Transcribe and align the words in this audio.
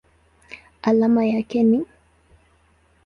Alama 0.81 1.23
yake 1.25 1.59
ni 1.63 1.77
µm. 1.87 1.87